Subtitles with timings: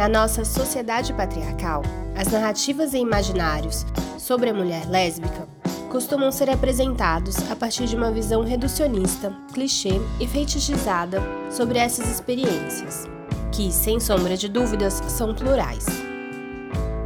[0.00, 1.82] Na nossa sociedade patriarcal,
[2.16, 3.84] as narrativas e imaginários
[4.16, 5.46] sobre a mulher lésbica
[5.90, 13.06] costumam ser apresentados a partir de uma visão reducionista, clichê e fetichizada sobre essas experiências,
[13.52, 15.84] que, sem sombra de dúvidas, são plurais.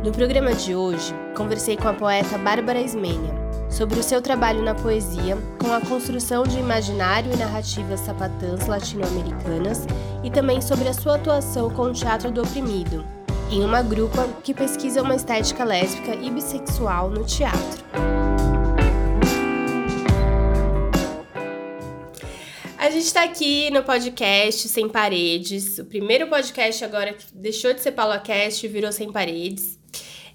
[0.04, 3.43] No programa de hoje, conversei com a poeta Bárbara Ismênia
[3.74, 9.84] sobre o seu trabalho na poesia com a construção de imaginário e narrativas sapatãs latino-americanas
[10.22, 13.04] e também sobre a sua atuação com o teatro do oprimido,
[13.50, 17.84] em uma grupa que pesquisa uma estética lésbica e bissexual no teatro.
[22.78, 27.80] A gente está aqui no podcast Sem Paredes, o primeiro podcast agora que deixou de
[27.80, 29.80] ser PauloCast e virou Sem Paredes,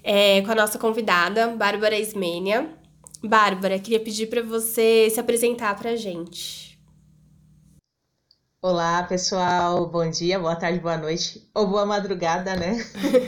[0.04, 2.79] é, com a nossa convidada, Bárbara Ismênia.
[3.22, 6.78] Bárbara, queria pedir para você se apresentar para a gente.
[8.62, 9.86] Olá, pessoal.
[9.86, 12.76] Bom dia, boa tarde, boa noite ou boa madrugada, né?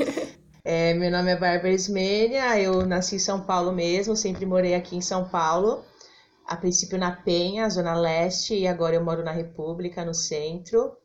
[0.65, 4.97] é, meu nome é Bárbara Ismênia, eu nasci em São Paulo mesmo, sempre morei aqui
[4.97, 5.84] em São Paulo
[6.47, 10.97] a princípio na Penha, Zona Leste, e agora eu moro na República, no centro.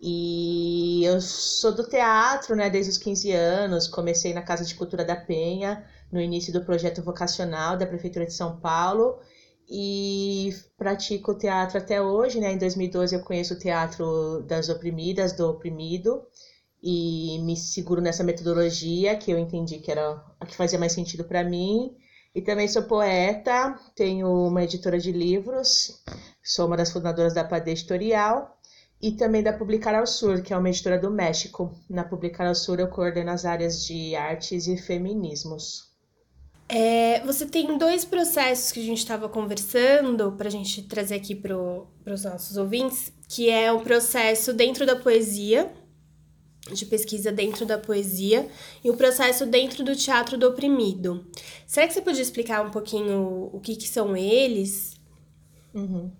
[0.00, 3.88] E eu sou do teatro, né, desde os 15 anos.
[3.88, 8.34] Comecei na Casa de Cultura da Penha, no início do projeto vocacional da Prefeitura de
[8.34, 9.18] São Paulo.
[9.70, 12.52] E pratico teatro até hoje, né?
[12.52, 16.22] Em 2012 eu conheço o Teatro das Oprimidas, do Oprimido,
[16.82, 21.24] e me seguro nessa metodologia que eu entendi que era a que fazia mais sentido
[21.24, 21.94] para mim.
[22.34, 26.02] E também sou poeta, tenho uma editora de livros,
[26.42, 28.56] sou uma das fundadoras da Padê Editorial
[29.00, 31.74] e também da Publicar ao Sur, que é uma editora do México.
[31.90, 35.87] Na Publicar ao Sur eu coordeno as áreas de artes e feminismos.
[36.68, 41.34] É, você tem dois processos que a gente estava conversando para a gente trazer aqui
[41.34, 45.72] para os nossos ouvintes, que é o processo dentro da poesia,
[46.70, 48.46] de pesquisa dentro da poesia
[48.84, 51.26] e o processo dentro do teatro do oprimido.
[51.66, 55.00] Será que você podia explicar um pouquinho o que, que são eles?
[55.72, 56.12] Uhum.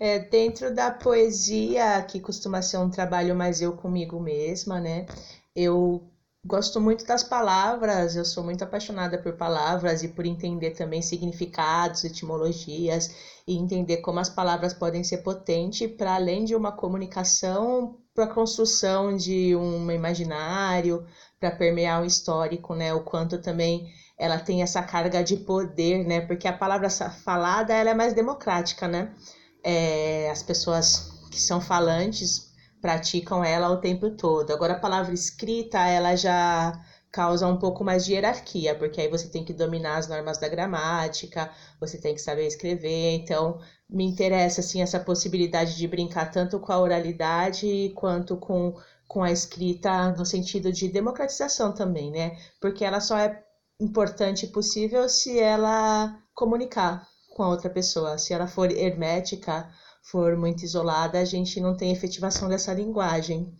[0.00, 5.06] É, dentro da poesia, que costuma ser um trabalho mais eu comigo mesma, né?
[5.54, 6.08] Eu
[6.48, 12.04] gosto muito das palavras, eu sou muito apaixonada por palavras e por entender também significados,
[12.04, 13.14] etimologias
[13.46, 18.34] e entender como as palavras podem ser potentes para além de uma comunicação para a
[18.34, 21.06] construção de um imaginário,
[21.38, 22.94] para permear o histórico, né?
[22.94, 26.22] O quanto também ela tem essa carga de poder, né?
[26.22, 29.14] Porque a palavra falada ela é mais democrática, né?
[29.62, 32.47] É, as pessoas que são falantes
[32.80, 34.52] praticam ela o tempo todo.
[34.52, 36.80] Agora a palavra escrita ela já
[37.10, 40.48] causa um pouco mais de hierarquia, porque aí você tem que dominar as normas da
[40.48, 41.50] gramática,
[41.80, 43.58] você tem que saber escrever, então
[43.88, 48.74] me interessa assim essa possibilidade de brincar tanto com a oralidade quanto com,
[49.06, 52.36] com a escrita no sentido de democratização também, né?
[52.60, 53.42] Porque ela só é
[53.80, 58.18] importante e possível se ela comunicar com a outra pessoa.
[58.18, 59.70] Se ela for hermética,
[60.10, 63.54] for muito isolada, a gente não tem efetivação dessa linguagem.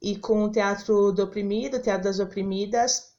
[0.00, 3.10] E com o teatro do oprimido, o teatro das oprimidas,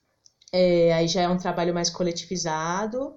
[0.51, 3.15] é, aí já é um trabalho mais coletivizado.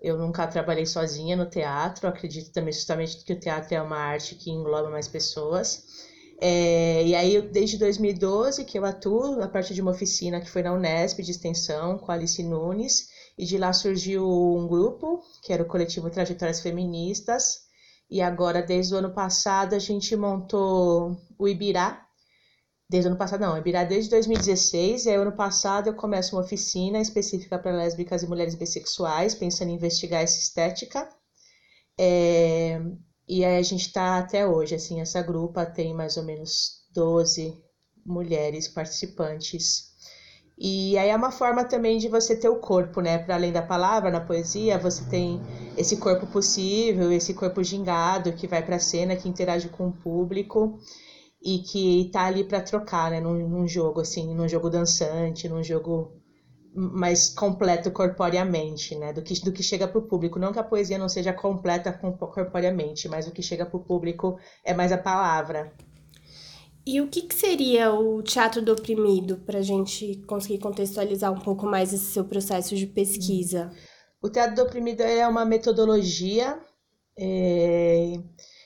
[0.00, 4.36] Eu nunca trabalhei sozinha no teatro, acredito também justamente que o teatro é uma arte
[4.36, 5.84] que engloba mais pessoas.
[6.40, 10.62] É, e aí, desde 2012 que eu atuo a partir de uma oficina que foi
[10.62, 15.52] na Unesp de extensão com a Alice Nunes, e de lá surgiu um grupo, que
[15.52, 17.69] era o coletivo Trajetórias Feministas,
[18.10, 22.06] e agora, desde o ano passado, a gente montou o Ibirá,
[22.90, 26.42] Desde o ano passado, não, Ibirá desde 2016, e aí ano passado eu começo uma
[26.42, 31.08] oficina específica para lésbicas e mulheres bissexuais, pensando em investigar essa estética.
[31.96, 32.80] É,
[33.28, 37.56] e aí a gente está até hoje, assim, essa grupa tem mais ou menos 12
[38.04, 39.92] mulheres participantes.
[40.62, 43.16] E aí é uma forma também de você ter o corpo, né?
[43.16, 45.40] Para além da palavra, na poesia, você tem
[45.74, 49.92] esse corpo possível, esse corpo gingado que vai para a cena, que interage com o
[49.92, 50.78] público
[51.42, 55.62] e que tá ali para trocar, né, num, num, jogo assim, num jogo dançante, num
[55.62, 56.12] jogo
[56.74, 60.38] mais completo corporeamente, né, do que do que chega para o público.
[60.38, 64.38] Não que a poesia não seja completa corporeamente, mas o que chega para o público
[64.62, 65.72] é mais a palavra.
[66.92, 71.38] E o que, que seria o teatro do oprimido, para a gente conseguir contextualizar um
[71.38, 73.70] pouco mais esse seu processo de pesquisa?
[74.20, 76.60] O teatro do oprimido é uma metodologia
[77.16, 78.14] é,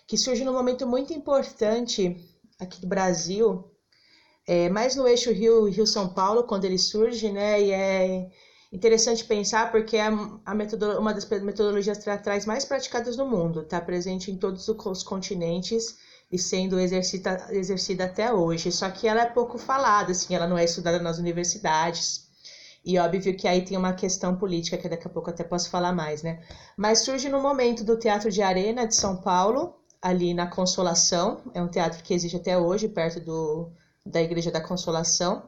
[0.08, 2.16] que surge num momento muito importante
[2.58, 3.70] aqui do Brasil,
[4.48, 7.60] é, mais no eixo Rio, Rio São Paulo, quando ele surge, né?
[7.60, 8.30] E é
[8.72, 13.82] interessante pensar porque é a, a uma das metodologias teatrais mais praticadas no mundo, está
[13.82, 15.98] presente em todos os continentes
[16.30, 18.72] e sendo exercita, exercida até hoje.
[18.72, 22.24] Só que ela é pouco falada, assim, ela não é estudada nas universidades.
[22.84, 25.92] E óbvio que aí tem uma questão política que daqui a pouco até posso falar
[25.92, 26.42] mais, né?
[26.76, 31.62] Mas surge no momento do Teatro de Arena de São Paulo, ali na Consolação, é
[31.62, 33.70] um teatro que existe até hoje, perto do,
[34.04, 35.44] da Igreja da Consolação.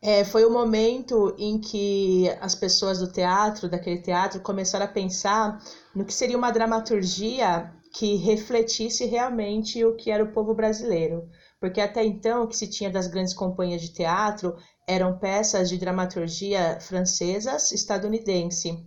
[0.00, 5.60] É, foi o momento em que as pessoas do teatro, daquele teatro, começaram a pensar
[5.94, 11.28] no que seria uma dramaturgia que refletisse realmente o que era o povo brasileiro.
[11.60, 14.56] Porque até então o que se tinha das grandes companhias de teatro
[14.86, 18.84] eram peças de dramaturgia francesas, estadunidense.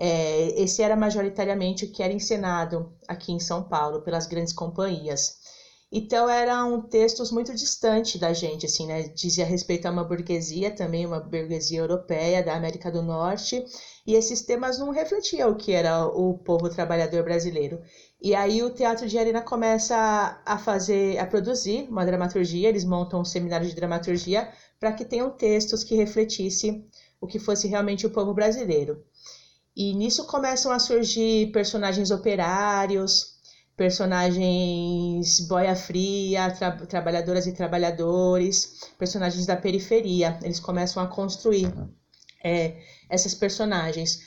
[0.00, 5.38] É, esse era majoritariamente o que era encenado aqui em São Paulo pelas grandes companhias.
[5.90, 9.04] Então eram textos muito distantes da gente, assim, né?
[9.08, 13.64] Dizia respeito a uma burguesia, também uma burguesia europeia da América do Norte,
[14.06, 17.80] e esses temas não refletiam o que era o povo trabalhador brasileiro.
[18.20, 23.20] E aí o Teatro de Arena começa a fazer, a produzir uma dramaturgia, eles montam
[23.20, 26.84] um seminário de dramaturgia para que tenham textos que refletisse
[27.20, 29.04] o que fosse realmente o povo brasileiro.
[29.76, 33.38] E nisso começam a surgir personagens operários,
[33.76, 40.36] personagens boia fria, tra trabalhadoras e trabalhadores, personagens da periferia.
[40.42, 41.72] Eles começam a construir
[42.42, 42.76] é,
[43.08, 44.18] essas personagens.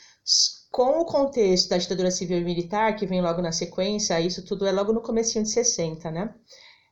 [0.72, 4.66] Com o contexto da ditadura civil e militar, que vem logo na sequência, isso tudo
[4.66, 6.34] é logo no comecinho de 60, né?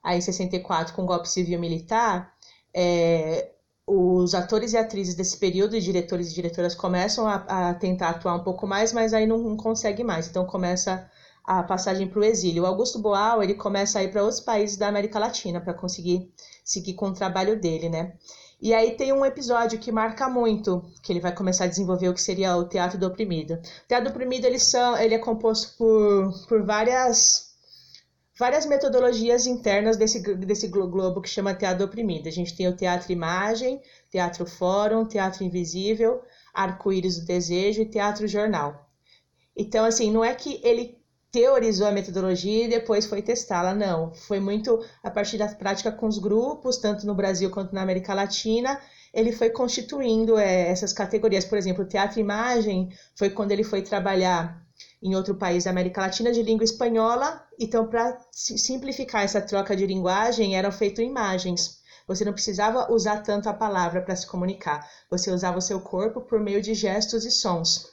[0.03, 2.35] Aí em 64, com o golpe civil militar,
[2.75, 3.53] é,
[3.87, 8.35] os atores e atrizes desse período, e diretores e diretoras, começam a, a tentar atuar
[8.35, 10.29] um pouco mais, mas aí não, não consegue mais.
[10.29, 11.11] Então começa
[11.43, 12.65] a passagem para o exílio.
[12.65, 16.31] O Augusto Boal ele começa a ir para outros países da América Latina para conseguir
[16.63, 18.13] seguir com o trabalho dele, né?
[18.61, 22.15] E aí tem um episódio que marca muito, que ele vai começar a desenvolver o
[22.15, 23.55] que seria o Teatro do Oprimido.
[23.55, 27.49] O Teatro do Oprimido ele, são, ele é composto por, por várias
[28.39, 32.27] várias metodologias internas desse, desse globo que chama Teatro do Oprimido.
[32.27, 36.23] A gente tem o Teatro Imagem, Teatro Fórum, Teatro Invisível,
[36.53, 38.89] Arco-Íris do Desejo e Teatro Jornal.
[39.55, 41.00] Então, assim, não é que ele
[41.33, 43.75] teorizou a metodologia e depois foi testá-la.
[43.75, 47.83] Não, foi muito a partir da prática com os grupos, tanto no Brasil quanto na
[47.83, 48.81] América Latina.
[49.13, 51.45] Ele foi constituindo é, essas categorias.
[51.45, 54.65] Por exemplo, o teatro-imagem foi quando ele foi trabalhar
[55.03, 57.43] em outro país da América Latina de língua espanhola.
[57.59, 61.81] Então, para simplificar essa troca de linguagem, eram feitas imagens.
[62.07, 64.89] Você não precisava usar tanto a palavra para se comunicar.
[65.09, 67.87] Você usava o seu corpo por meio de gestos e sons.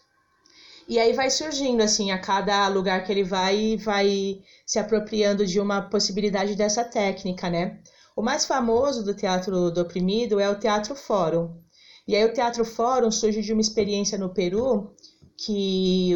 [0.87, 5.59] E aí vai surgindo, assim, a cada lugar que ele vai, vai se apropriando de
[5.59, 7.79] uma possibilidade dessa técnica, né?
[8.15, 11.61] O mais famoso do teatro do oprimido é o Teatro Fórum.
[12.07, 14.95] E aí o Teatro Fórum surge de uma experiência no Peru
[15.37, 16.13] que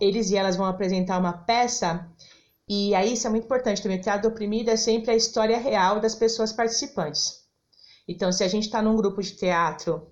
[0.00, 2.08] eles e elas vão apresentar uma peça
[2.68, 3.98] e aí isso é muito importante também.
[3.98, 7.44] O teatro oprimido é sempre a história real das pessoas participantes.
[8.08, 10.06] Então, se a gente está num grupo de teatro,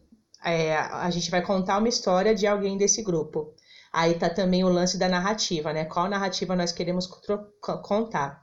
[0.45, 3.55] é, a gente vai contar uma história de alguém desse grupo.
[3.93, 5.85] Aí tá também o lance da narrativa, né?
[5.85, 7.07] Qual narrativa nós queremos
[7.83, 8.43] contar?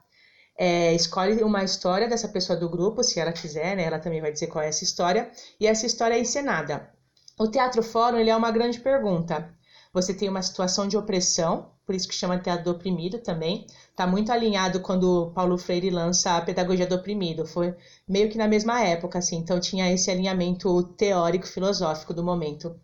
[0.56, 3.84] É, escolhe uma história dessa pessoa do grupo, se ela quiser, né?
[3.84, 5.30] Ela também vai dizer qual é essa história.
[5.58, 6.90] E essa história é encenada.
[7.38, 9.52] O Teatro Fórum ele é uma grande pergunta.
[9.92, 13.66] Você tem uma situação de opressão, por isso que chama teatro do oprimido também.
[13.90, 17.44] Está muito alinhado quando Paulo Freire lança a pedagogia do oprimido.
[17.44, 17.74] Foi
[18.08, 19.38] meio que na mesma época, assim.
[19.38, 22.78] Então tinha esse alinhamento teórico filosófico do momento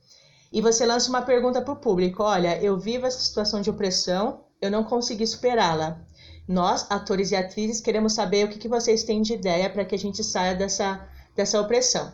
[0.53, 4.45] e você lança uma pergunta para o público: olha, eu vivo essa situação de opressão,
[4.61, 6.00] eu não consegui superá-la.
[6.49, 9.95] Nós, atores e atrizes, queremos saber o que, que vocês têm de ideia para que
[9.95, 12.12] a gente saia dessa, dessa opressão.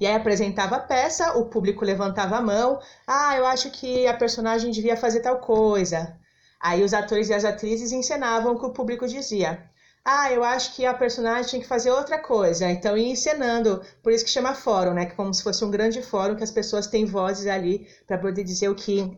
[0.00, 2.78] E aí apresentava a peça, o público levantava a mão.
[3.06, 6.16] Ah, eu acho que a personagem devia fazer tal coisa.
[6.60, 9.68] Aí os atores e as atrizes encenavam o que o público dizia
[10.04, 12.70] ah, eu acho que a personagem tinha que fazer outra coisa.
[12.70, 15.06] Então, ir encenando, por isso que chama fórum, né?
[15.06, 18.18] Que é como se fosse um grande fórum que as pessoas têm vozes ali para
[18.18, 19.16] poder dizer o que,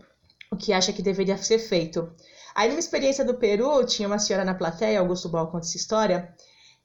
[0.52, 2.12] o que acha que deveria ser feito.
[2.54, 6.32] Aí, numa experiência do Peru, tinha uma senhora na plateia, Augusto Ball conta essa história,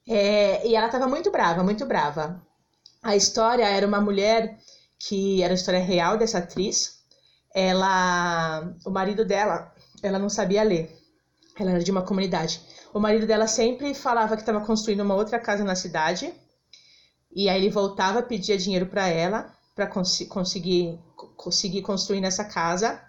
[0.08, 2.42] é, e ela estava muito brava, muito brava.
[3.04, 4.58] A história era uma mulher
[5.00, 7.02] que era a história real dessa atriz.
[7.54, 10.96] Ela, o marido dela, ela não sabia ler.
[11.60, 12.62] Ela era de uma comunidade.
[12.94, 16.34] O marido dela sempre falava que estava construindo uma outra casa na cidade.
[17.34, 21.00] E aí ele voltava, pedia dinheiro para ela para cons conseguir
[21.38, 23.02] conseguir construir nessa casa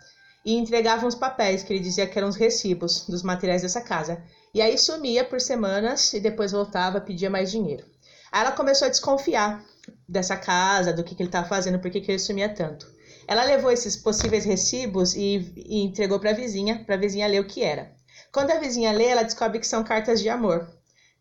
[0.44, 4.22] e entregava uns papéis que ele dizia que eram os recibos dos materiais dessa casa.
[4.54, 7.84] E aí sumia por semanas e depois voltava, pedia mais dinheiro.
[8.30, 9.64] Aí ela começou a desconfiar
[10.08, 12.86] dessa casa, do que, que ele estava fazendo, por que, ele sumia tanto.
[13.26, 17.40] Ela levou esses possíveis recibos e, e entregou para a vizinha, para a vizinha ler
[17.40, 17.92] o que era.
[18.32, 20.66] Quando a vizinha lê, ela descobre que são cartas de amor.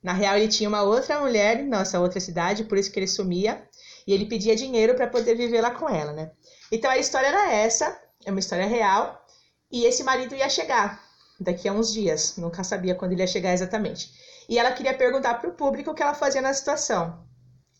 [0.02, 3.68] Na real, ele tinha uma outra mulher nessa outra cidade, por isso que ele sumia,
[4.08, 6.32] e ele pedia dinheiro para poder viver lá com ela, né?
[6.72, 9.24] Então a história era essa, é uma história real,
[9.70, 11.04] e esse marido ia chegar
[11.40, 14.12] daqui a uns dias, nunca sabia quando ele ia chegar exatamente.
[14.48, 17.26] E ela queria perguntar para o público o que ela fazia na situação.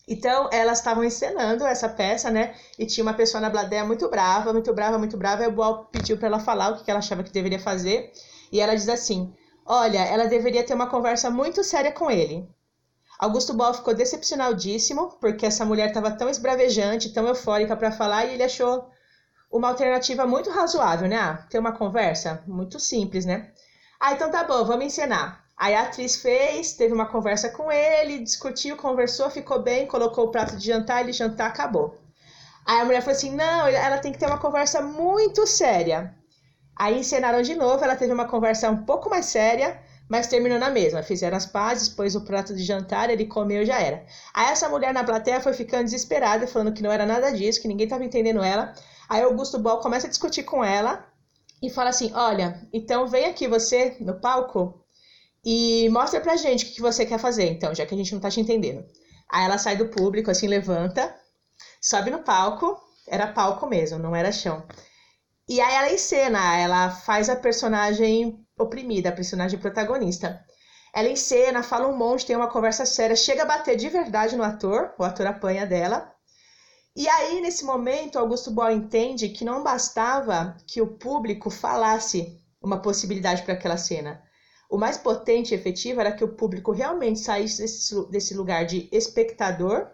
[0.06, 2.54] Então, elas estavam encenando essa peça, né?
[2.78, 5.44] E tinha uma pessoa na plateia muito brava, muito brava, muito brava.
[5.44, 8.12] E o Boal pediu para ela falar o que ela achava que deveria fazer.
[8.52, 12.46] E ela diz assim: Olha, ela deveria ter uma conversa muito séria com ele.
[13.18, 18.34] Augusto Boal ficou decepcionadíssimo, porque essa mulher estava tão esbravejante, tão eufórica para falar, e
[18.34, 18.90] ele achou
[19.50, 21.16] uma alternativa muito razoável, né?
[21.16, 23.52] Ah, ter uma conversa muito simples, né?
[24.00, 25.44] Ah, então tá bom, vamos encenar.
[25.56, 30.30] Aí a atriz fez, teve uma conversa com ele, discutiu, conversou, ficou bem, colocou o
[30.30, 32.00] prato de jantar, ele jantar, acabou.
[32.66, 36.12] Aí a mulher falou assim: não, ela tem que ter uma conversa muito séria.
[36.76, 40.70] Aí encenaram de novo, ela teve uma conversa um pouco mais séria, mas terminou na
[40.70, 41.02] mesma.
[41.02, 44.04] Fizeram as pazes, pôs o prato de jantar, ele comeu e já era.
[44.34, 47.68] Aí essa mulher na plateia foi ficando desesperada, falando que não era nada disso, que
[47.68, 48.74] ninguém estava entendendo ela.
[49.08, 51.06] Aí Augusto Ball começa a discutir com ela
[51.62, 54.82] e fala assim: Olha, então vem aqui você no palco
[55.44, 58.20] e mostra pra gente o que, você quer fazer, então, já que a gente não
[58.20, 58.84] tá te entendendo.
[59.30, 61.14] Aí ela sai do público, assim, levanta,
[61.80, 64.64] sobe no palco, era palco mesmo, não era chão.
[65.48, 70.44] E aí ela encena, ela faz a personagem oprimida, a personagem protagonista.
[70.94, 74.42] Ela encena, fala um monte, tem uma conversa séria, chega a bater de verdade no
[74.42, 76.12] ator, o ator apanha dela.
[76.94, 82.80] E aí, nesse momento, Augusto Boal entende que não bastava que o público falasse uma
[82.80, 84.22] possibilidade para aquela cena.
[84.70, 88.88] O mais potente e efetivo era que o público realmente saísse desse, desse lugar de
[88.92, 89.90] espectador,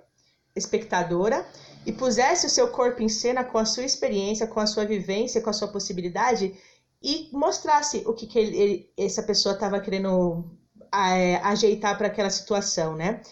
[0.54, 1.46] espectadora,
[1.88, 5.40] e pusesse o seu corpo em cena com a sua experiência, com a sua vivência,
[5.40, 6.54] com a sua possibilidade
[7.02, 10.44] e mostrasse o que, que ele, ele, essa pessoa estava querendo
[10.94, 13.22] é, ajeitar para aquela situação, né?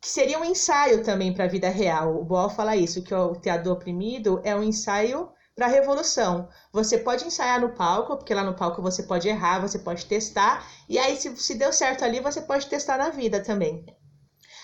[0.00, 2.20] Que seria um ensaio também para a vida real.
[2.20, 6.48] O Boal fala isso, que o teatro oprimido é um ensaio para a revolução.
[6.72, 10.68] Você pode ensaiar no palco, porque lá no palco você pode errar, você pode testar,
[10.88, 13.86] e aí se, se deu certo ali, você pode testar na vida também.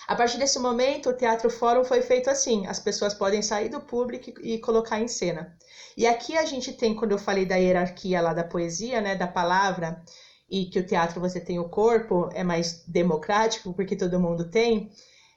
[0.07, 3.81] A partir desse momento, o Teatro Fórum foi feito assim: as pessoas podem sair do
[3.81, 5.55] público e colocar em cena.
[5.97, 9.27] E aqui a gente tem, quando eu falei da hierarquia lá da poesia, né, da
[9.27, 10.01] palavra,
[10.49, 14.89] e que o teatro você tem o corpo, é mais democrático, porque todo mundo tem.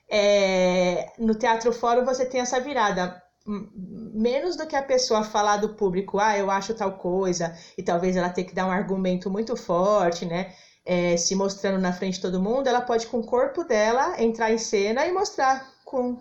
[0.09, 5.71] É, no Teatro Fórum você tem essa virada menos do que a pessoa falar do
[5.75, 9.57] público, ah, eu acho tal coisa, e talvez ela tenha que dar um argumento muito
[9.57, 10.53] forte, né?
[10.85, 14.51] É, se mostrando na frente de todo mundo, ela pode, com o corpo dela, entrar
[14.51, 16.19] em cena e mostrar com,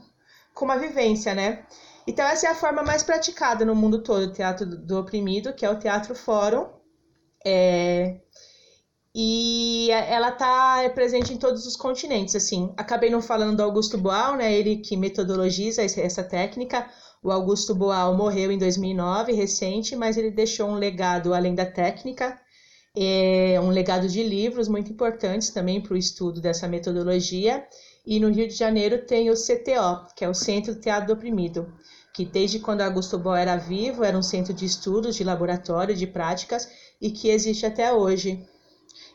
[0.54, 1.66] com uma vivência, né?
[2.06, 5.66] Então, essa é a forma mais praticada no mundo todo, o teatro do oprimido, que
[5.66, 6.68] é o teatro fórum.
[7.46, 8.20] É,
[9.14, 12.74] e ela está presente em todos os continentes, assim.
[12.78, 14.54] Acabei não falando do Augusto Boal, né?
[14.54, 16.90] Ele que metodologiza essa técnica.
[17.22, 22.40] O Augusto Boal morreu em 2009, recente, mas ele deixou um legado além da técnica,
[23.02, 27.66] é um legado de livros muito importantes também para o estudo dessa metodologia.
[28.06, 31.14] E no Rio de Janeiro tem o CTO, que é o Centro do Teatro do
[31.14, 31.72] Oprimido,
[32.14, 36.08] que desde quando Augusto Boal era vivo era um centro de estudos, de laboratório, de
[36.08, 36.68] práticas
[37.00, 38.46] e que existe até hoje.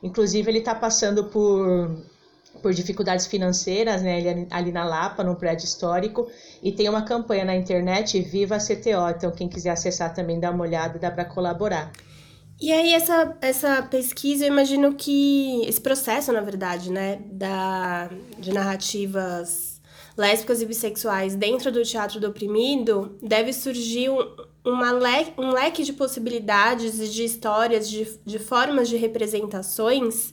[0.02, 1.90] Inclusive, ele está passando por
[2.62, 4.20] por dificuldades financeiras, né?
[4.20, 6.30] Ele ali na Lapa, no prédio histórico,
[6.62, 9.10] e tem uma campanha na internet Viva CTO.
[9.10, 11.92] Então, quem quiser acessar também dá uma olhada, dá para colaborar.
[12.64, 18.54] E aí, essa, essa pesquisa, eu imagino que esse processo, na verdade, né, da, de
[18.54, 19.82] narrativas
[20.16, 25.84] lésbicas e bissexuais dentro do teatro do oprimido, deve surgir um, uma le um leque
[25.84, 30.32] de possibilidades e de histórias, de, de formas de representações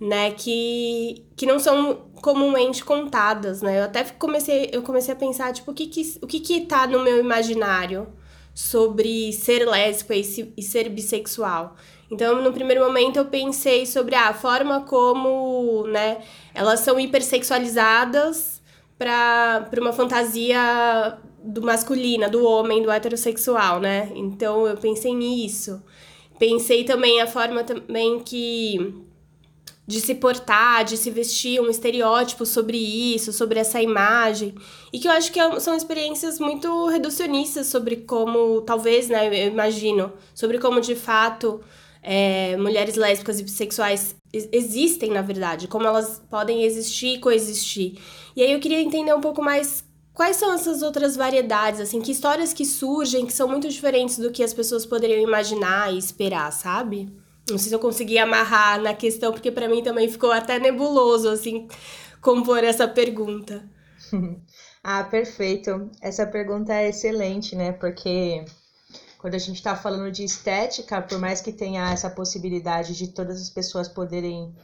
[0.00, 3.80] né, que, que não são comumente contadas, né?
[3.80, 6.86] Eu até comecei, eu comecei a pensar, tipo, o que que, o que que tá
[6.86, 8.08] no meu imaginário
[8.56, 11.76] sobre ser lésbica e, e ser bissexual.
[12.10, 16.22] Então, no primeiro momento, eu pensei sobre a forma como, né,
[16.54, 18.62] elas são hipersexualizadas
[18.96, 24.10] para uma fantasia do masculina, do homem, do heterossexual, né?
[24.14, 25.82] Então, eu pensei nisso.
[26.38, 29.05] Pensei também a forma também que
[29.86, 34.54] de se portar, de se vestir, um estereótipo sobre isso, sobre essa imagem.
[34.92, 39.48] E que eu acho que é são experiências muito reducionistas sobre como, talvez, né, eu
[39.48, 41.60] imagino, sobre como de fato
[42.02, 47.98] é, mulheres lésbicas e bissexuais existem, na verdade, como elas podem existir e coexistir.
[48.34, 52.12] E aí eu queria entender um pouco mais quais são essas outras variedades, assim, que
[52.12, 56.52] histórias que surgem que são muito diferentes do que as pessoas poderiam imaginar e esperar,
[56.52, 57.08] sabe?
[57.48, 61.28] Não sei se eu consegui amarrar na questão, porque para mim também ficou até nebuloso,
[61.28, 61.68] assim,
[62.20, 63.68] compor essa pergunta.
[64.82, 65.90] ah, perfeito.
[66.00, 67.72] Essa pergunta é excelente, né?
[67.72, 68.44] Porque
[69.18, 73.40] quando a gente está falando de estética, por mais que tenha essa possibilidade de todas
[73.40, 74.54] as pessoas poderem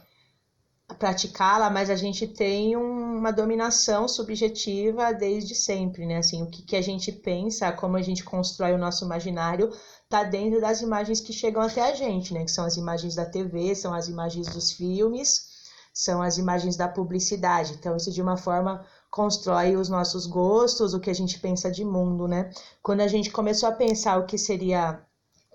[0.99, 6.17] praticá-la, mas a gente tem uma dominação subjetiva desde sempre, né?
[6.17, 9.71] Assim, o que, que a gente pensa, como a gente constrói o nosso imaginário,
[10.13, 12.45] tá dentro das imagens que chegam até a gente, né?
[12.45, 15.47] Que são as imagens da TV, são as imagens dos filmes,
[15.91, 17.73] são as imagens da publicidade.
[17.73, 21.83] Então, isso de uma forma constrói os nossos gostos, o que a gente pensa de
[21.83, 22.51] mundo, né?
[22.83, 25.01] Quando a gente começou a pensar o que seria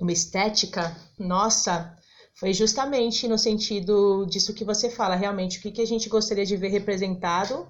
[0.00, 1.96] uma estética nossa,
[2.34, 6.44] foi justamente no sentido disso que você fala, realmente, o que, que a gente gostaria
[6.44, 7.64] de ver representado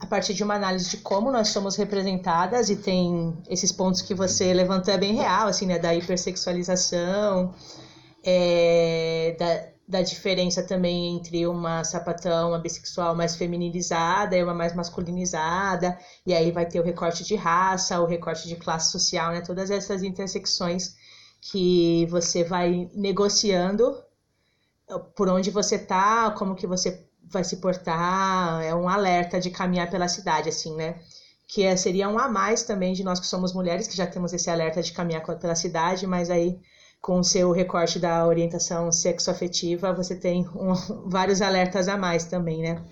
[0.00, 4.14] a partir de uma análise de como nós somos representadas, e tem esses pontos que
[4.14, 7.54] você levantou é bem real, assim, né, da hipersexualização,
[8.24, 14.74] é, da, da diferença também entre uma sapatão, uma bissexual mais feminilizada e uma mais
[14.74, 19.42] masculinizada, e aí vai ter o recorte de raça, o recorte de classe social, né,
[19.42, 20.96] todas essas intersecções
[21.42, 24.02] que você vai negociando
[25.14, 29.90] por onde você tá, como que você vai se portar, é um alerta de caminhar
[29.90, 30.96] pela cidade, assim, né?
[31.48, 34.32] Que é, seria um a mais também de nós que somos mulheres, que já temos
[34.32, 36.60] esse alerta de caminhar pela cidade, mas aí
[37.00, 40.74] com o seu recorte da orientação sexoafetiva, você tem um,
[41.08, 42.82] vários alertas a mais também, né?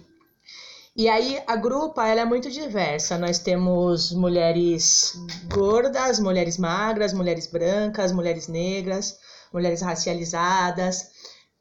[0.96, 3.16] E aí a grupa ela é muito diversa.
[3.16, 5.14] Nós temos mulheres
[5.48, 9.16] gordas, mulheres magras, mulheres brancas, mulheres negras,
[9.52, 11.10] mulheres racializadas,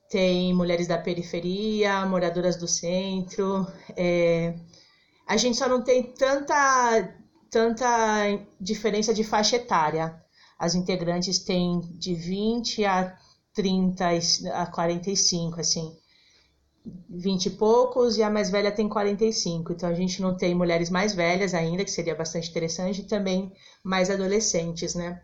[0.10, 3.68] tem mulheres da periferia, moradoras do centro.
[3.96, 4.56] É...
[5.28, 7.16] A gente só não tem tanta,
[7.50, 7.86] tanta
[8.60, 10.16] diferença de faixa etária.
[10.58, 13.16] As integrantes têm de 20 a
[13.54, 14.06] 30
[14.54, 15.96] a 45, assim.
[17.10, 19.74] 20 e poucos e a mais velha tem 45.
[19.74, 23.52] Então a gente não tem mulheres mais velhas ainda, que seria bastante interessante, e também
[23.84, 25.22] mais adolescentes, né?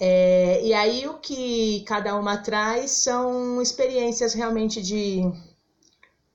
[0.00, 5.22] É, e aí o que cada uma traz são experiências realmente de,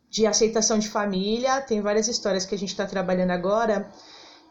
[0.09, 1.61] de aceitação de família.
[1.61, 3.89] Tem várias histórias que a gente está trabalhando agora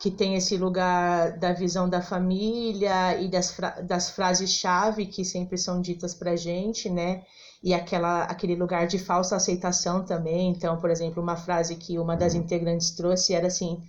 [0.00, 5.56] que tem esse lugar da visão da família e das, fra das frases-chave que sempre
[5.56, 7.22] são ditas para gente, né?
[7.62, 10.50] e aquela, aquele lugar de falsa aceitação também.
[10.50, 13.80] Então, por exemplo, uma frase que uma das integrantes trouxe era assim: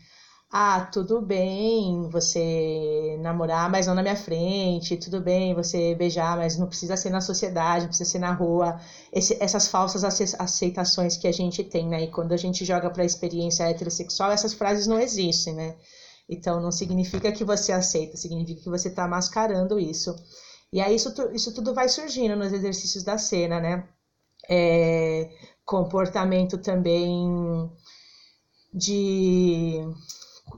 [0.55, 6.59] Ah, tudo bem você namorar, mas não na minha frente, tudo bem você beijar, mas
[6.59, 8.79] não precisa ser na sociedade, não precisa ser na rua.
[9.11, 12.03] Esse, essas falsas aceitações que a gente tem, né?
[12.03, 15.75] E quando a gente joga para a experiência heterossexual, essas frases não existem, né?
[16.29, 20.15] Então, não significa que você aceita, significa que você está mascarando isso.
[20.71, 23.89] E aí isso, isso tudo vai surgindo nos exercícios da cena, né?
[24.47, 25.31] É,
[25.65, 27.71] comportamento também
[28.71, 29.81] de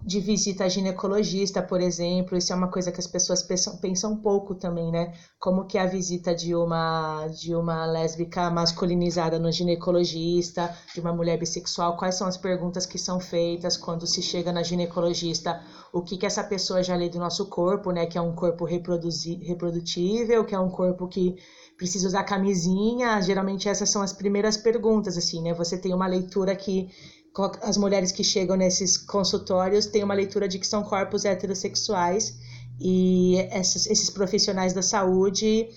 [0.06, 4.12] de visita a ginecologista, por exemplo, isso é uma coisa que as pessoas pensam, pensam
[4.14, 5.12] um pouco também, né?
[5.40, 11.12] Como que é a visita de uma de uma lésbica masculinizada no ginecologista, de uma
[11.12, 15.60] mulher bissexual, quais são as perguntas que são feitas quando se chega na ginecologista,
[15.92, 18.06] o que que essa pessoa já lê do nosso corpo, né?
[18.06, 21.36] Que é um corpo reprodutível, que é um corpo que
[21.78, 25.52] precisa usar camisinha, geralmente essas são as primeiras perguntas, assim, né?
[25.56, 26.90] Você tem uma leitura que
[27.62, 32.38] as mulheres que chegam nesses consultórios têm uma leitura de que são corpos heterossexuais
[32.80, 35.68] e esses, profissionais da saúde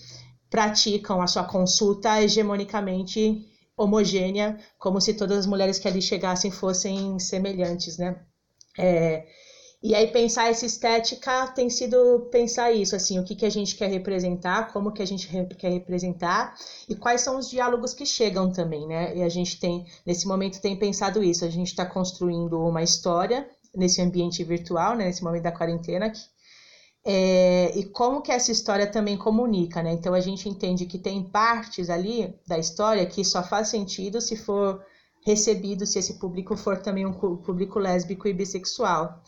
[0.50, 3.44] praticam a sua consulta hegemonicamente
[3.76, 8.20] homogênea, como se todas as mulheres que ali chegassem fossem semelhantes, né?
[8.78, 9.26] É,
[9.80, 13.76] e aí pensar essa estética tem sido pensar isso, assim, o que, que a gente
[13.76, 16.54] quer representar, como que a gente quer representar
[16.88, 19.16] e quais são os diálogos que chegam também, né?
[19.16, 23.48] E a gente tem, nesse momento, tem pensado isso, a gente está construindo uma história
[23.72, 26.12] nesse ambiente virtual, né, nesse momento da quarentena,
[27.04, 29.92] é, e como que essa história também comunica, né?
[29.92, 34.36] Então a gente entende que tem partes ali da história que só faz sentido se
[34.36, 34.84] for
[35.24, 39.22] recebido, se esse público for também um público lésbico e bissexual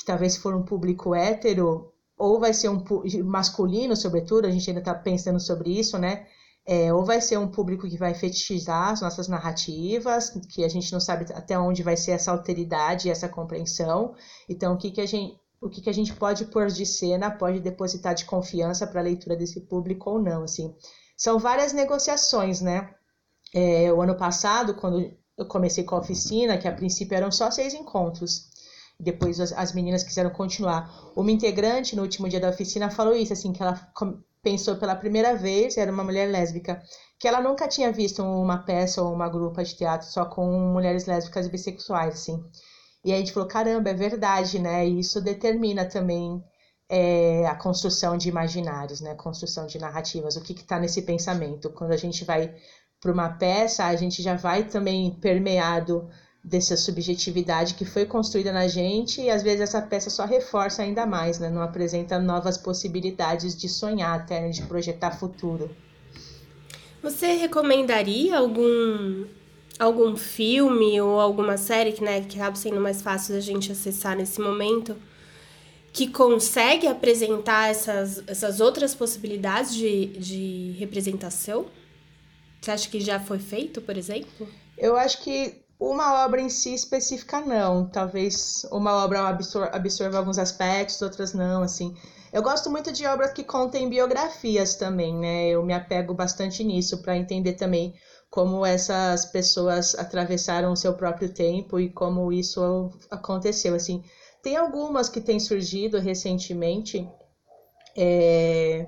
[0.00, 2.82] que talvez se for um público hétero, ou vai ser um
[3.24, 6.26] masculino, sobretudo, a gente ainda está pensando sobre isso, né?
[6.66, 10.92] É, ou vai ser um público que vai fetichizar as nossas narrativas, que a gente
[10.92, 14.14] não sabe até onde vai ser essa alteridade essa compreensão.
[14.48, 17.30] Então, o que, que a gente o que, que a gente pode pôr de cena,
[17.30, 20.74] pode depositar de confiança para a leitura desse público ou não, assim.
[21.14, 22.94] São várias negociações, né?
[23.54, 27.50] É, o ano passado, quando eu comecei com a oficina, que a princípio eram só
[27.50, 28.49] seis encontros,
[29.00, 31.12] depois as, as meninas quiseram continuar.
[31.16, 33.74] Uma integrante, no último dia da oficina, falou isso, assim, que ela
[34.42, 36.82] pensou pela primeira vez, era uma mulher lésbica,
[37.18, 41.06] que ela nunca tinha visto uma peça ou uma grupa de teatro só com mulheres
[41.06, 42.42] lésbicas e bissexuais, assim.
[43.04, 44.86] E a gente falou, caramba, é verdade, né?
[44.86, 46.42] E isso determina também
[46.88, 49.12] é, a construção de imaginários, né?
[49.12, 51.70] A construção de narrativas, o que está nesse pensamento.
[51.70, 52.54] Quando a gente vai
[53.00, 56.08] para uma peça, a gente já vai também permeado
[56.42, 61.04] dessa subjetividade que foi construída na gente e às vezes essa peça só reforça ainda
[61.04, 61.50] mais, né?
[61.50, 64.48] Não apresenta novas possibilidades de sonhar até, né?
[64.48, 65.70] de projetar futuro.
[67.02, 69.26] Você recomendaria algum
[69.78, 74.14] algum filme ou alguma série que, né, que acaba sendo mais fácil da gente acessar
[74.14, 74.94] nesse momento
[75.90, 81.66] que consegue apresentar essas, essas outras possibilidades de, de representação?
[82.60, 84.46] Você acha que já foi feito, por exemplo?
[84.76, 87.88] Eu acho que uma obra em si específica não.
[87.88, 91.96] Talvez uma obra absor absorva alguns aspectos, outras não, assim.
[92.32, 95.48] Eu gosto muito de obras que contem biografias também, né?
[95.48, 97.94] Eu me apego bastante nisso para entender também
[98.28, 104.04] como essas pessoas atravessaram o seu próprio tempo e como isso aconteceu, assim.
[104.42, 107.08] Tem algumas que têm surgido recentemente.
[107.96, 108.86] É...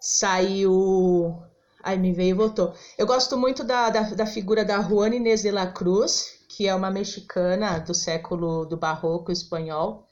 [0.00, 1.42] Saiu
[1.82, 2.74] Aí me veio e voltou.
[2.96, 6.74] Eu gosto muito da, da, da figura da Juana Inés de la Cruz, que é
[6.74, 10.06] uma mexicana do século do barroco espanhol,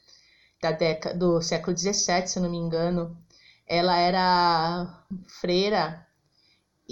[0.61, 3.17] da década do século XVII, se não me engano.
[3.67, 6.05] Ela era freira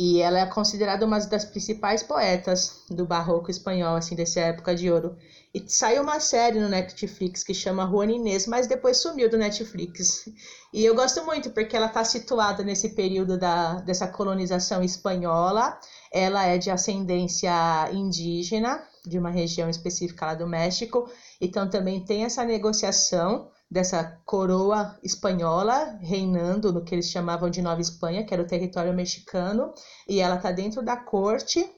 [0.02, 4.90] e ela é considerada uma das principais poetas do barroco espanhol, assim, dessa época de
[4.90, 5.18] ouro.
[5.54, 10.30] E saiu uma série no Netflix que chama Juana Inês, mas depois sumiu do Netflix.
[10.72, 15.78] E eu gosto muito porque ela está situada nesse período da, dessa colonização espanhola.
[16.14, 17.52] Ela é de ascendência
[17.92, 21.12] indígena, de uma região específica lá do México.
[21.42, 27.82] Então também tem essa negociação dessa coroa espanhola reinando no que eles chamavam de Nova
[27.82, 29.74] Espanha, que era o território mexicano,
[30.08, 31.70] e ela está dentro da corte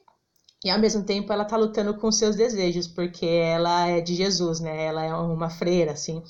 [0.64, 4.60] e ao mesmo tempo ela tá lutando com seus desejos, porque ela é de Jesus,
[4.60, 4.84] né?
[4.84, 6.22] Ela é uma freira, assim.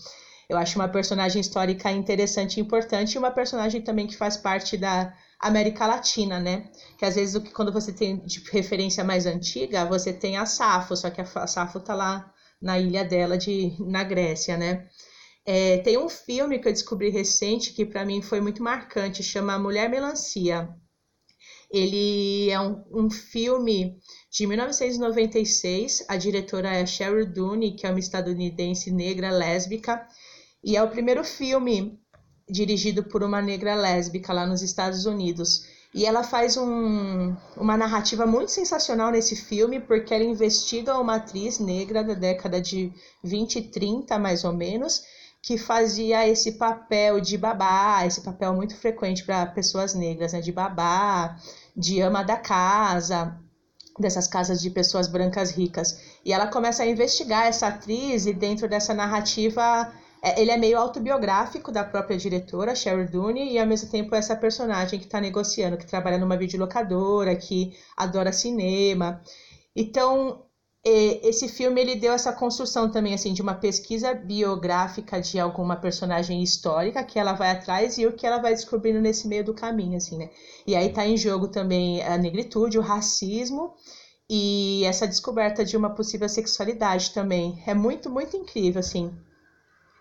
[0.49, 4.77] Eu acho uma personagem histórica interessante e importante, e uma personagem também que faz parte
[4.77, 6.71] da América Latina, né?
[6.99, 11.11] Que às vezes quando você tem de referência mais antiga, você tem a Safo, só
[11.11, 14.89] que a Safo tá lá na ilha dela de na Grécia, né?
[15.45, 19.59] É, tem um filme que eu descobri recente que para mim foi muito marcante, chama
[19.59, 20.69] Mulher Melancia.
[21.71, 23.99] Ele é um, um filme
[24.31, 26.05] de 1996.
[26.07, 30.07] A diretora é Cheryl Dooney, que é uma estadunidense negra lésbica,
[30.63, 31.99] e é o primeiro filme
[32.49, 35.67] dirigido por uma negra lésbica lá nos Estados Unidos.
[35.95, 41.59] E ela faz um, uma narrativa muito sensacional nesse filme, porque ela investiga uma atriz
[41.59, 42.93] negra da década de
[43.25, 45.03] 20 e 30, mais ou menos,
[45.43, 50.41] que fazia esse papel de babá, esse papel muito frequente para pessoas negras, né?
[50.41, 51.37] De babá,
[51.77, 53.37] de ama da casa,
[53.99, 56.01] dessas casas de pessoas brancas ricas.
[56.25, 60.79] E ela começa a investigar essa atriz e dentro dessa narrativa é, ele é meio
[60.79, 65.77] autobiográfico da própria diretora, Cheryl Dooney, e ao mesmo tempo essa personagem que está negociando,
[65.77, 69.21] que trabalha numa videolocadora, que adora cinema.
[69.75, 70.45] Então,
[70.85, 76.43] esse filme ele deu essa construção também assim de uma pesquisa biográfica de alguma personagem
[76.43, 79.97] histórica que ela vai atrás e o que ela vai descobrindo nesse meio do caminho
[79.97, 80.31] assim né?
[80.67, 83.75] E aí tá em jogo também a negritude o racismo
[84.29, 87.63] e essa descoberta de uma possível sexualidade também.
[87.67, 89.13] É muito muito incrível assim.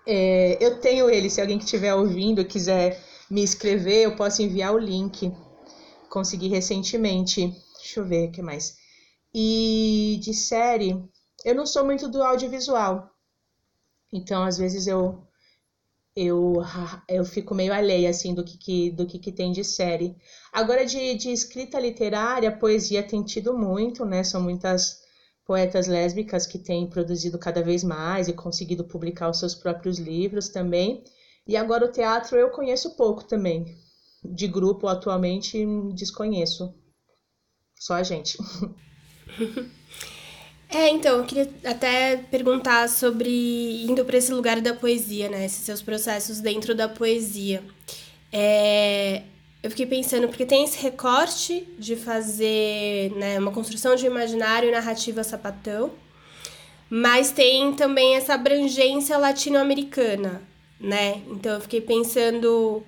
[0.07, 4.73] É, eu tenho ele se alguém que estiver ouvindo quiser me escrever eu posso enviar
[4.73, 5.31] o link.
[6.09, 7.53] Consegui recentemente.
[7.77, 8.80] Deixa eu ver o que mais
[9.33, 11.01] e de série,
[11.45, 13.09] eu não sou muito do audiovisual.
[14.11, 15.25] Então, às vezes eu
[16.15, 16.55] eu,
[17.07, 20.15] eu fico meio alheia assim do que, que do que, que tem de série.
[20.51, 24.23] Agora de, de escrita literária, poesia tem tido muito, né?
[24.23, 24.99] São muitas
[25.45, 30.49] poetas lésbicas que têm produzido cada vez mais e conseguido publicar os seus próprios livros
[30.49, 31.03] também.
[31.47, 33.75] E agora o teatro eu conheço pouco também.
[34.23, 35.65] De grupo atualmente
[35.95, 36.73] desconheço.
[37.79, 38.37] Só a gente.
[40.73, 45.43] É, então, eu queria até perguntar sobre indo para esse lugar da poesia, né?
[45.45, 47.61] Esses seus processos dentro da poesia.
[48.31, 49.23] É,
[49.61, 54.71] eu fiquei pensando, porque tem esse recorte de fazer né, uma construção de imaginário e
[54.71, 55.91] narrativa sapatão,
[56.89, 60.41] mas tem também essa abrangência latino-americana,
[60.79, 61.21] né?
[61.27, 62.83] Então eu fiquei pensando.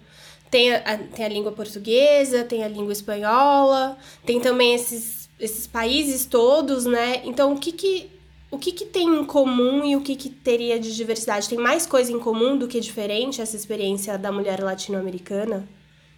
[0.50, 6.26] Tem a, tem a língua portuguesa, tem a língua espanhola, tem também esses esses países
[6.26, 7.26] todos, né?
[7.26, 8.12] Então, o que que
[8.54, 11.50] o que, que tem em comum e o que, que teria de diversidade?
[11.50, 15.68] Tem mais coisa em comum do que diferente essa experiência da mulher latino-americana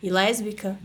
[0.04, 0.78] e lésbica?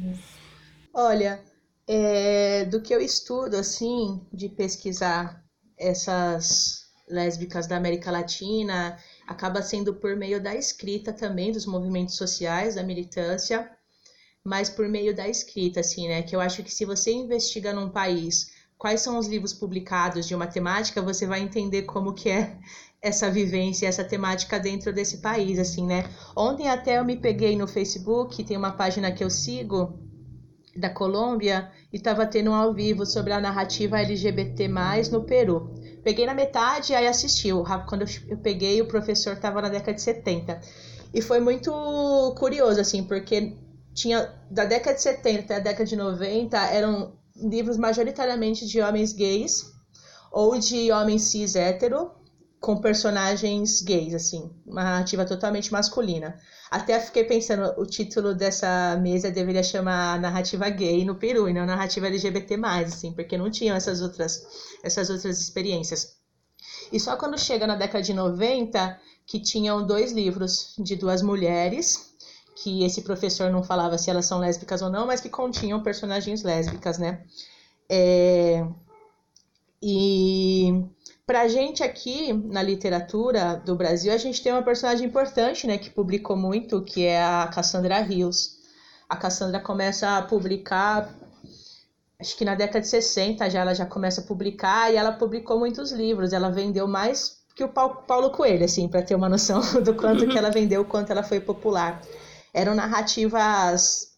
[0.94, 1.42] Olha,
[1.88, 5.42] é, do que eu estudo, assim, de pesquisar
[5.76, 12.76] essas lésbicas da América Latina, acaba sendo por meio da escrita também, dos movimentos sociais,
[12.76, 13.68] da militância,
[14.44, 16.22] mas por meio da escrita, assim, né?
[16.22, 20.34] Que eu acho que se você investiga num país quais são os livros publicados de
[20.34, 22.56] uma temática, você vai entender como que é
[23.02, 26.04] essa vivência, essa temática dentro desse país, assim, né?
[26.36, 29.98] Ontem até eu me peguei no Facebook, tem uma página que eu sigo
[30.76, 34.68] da Colômbia e estava tendo um ao vivo sobre a narrativa LGBT+,
[35.10, 35.74] no Peru.
[36.02, 37.48] Peguei na metade aí assisti.
[37.88, 40.60] Quando eu peguei, o professor estava na década de 70.
[41.12, 41.72] E foi muito
[42.38, 43.56] curioso, assim, porque
[43.94, 49.12] tinha da década de 70 até a década de 90 eram livros majoritariamente de homens
[49.12, 49.72] gays
[50.30, 52.10] ou de homens cis hétero
[52.60, 56.38] com personagens gays, assim, uma narrativa totalmente masculina.
[56.70, 61.64] Até fiquei pensando, o título dessa mesa deveria chamar Narrativa Gay no Peru e não
[61.64, 64.46] Narrativa LGBT+, assim, porque não tinham essas outras,
[64.82, 66.18] essas outras experiências.
[66.92, 72.09] E só quando chega na década de 90 que tinham dois livros de duas mulheres,
[72.56, 76.42] que esse professor não falava se elas são lésbicas ou não, mas que continham personagens
[76.42, 77.22] lésbicas, né?
[77.88, 78.66] É...
[79.82, 80.84] E
[81.26, 85.88] pra gente aqui na literatura do Brasil, a gente tem uma personagem importante, né, que
[85.88, 88.58] publicou muito, que é a Cassandra Rios.
[89.08, 91.08] A Cassandra começa a publicar
[92.20, 95.58] acho que na década de 60 já ela já começa a publicar e ela publicou
[95.58, 96.34] muitos livros.
[96.34, 100.36] Ela vendeu mais que o Paulo Coelho, assim, para ter uma noção do quanto que
[100.36, 102.02] ela vendeu, quanto ela foi popular
[102.52, 104.10] eram narrativas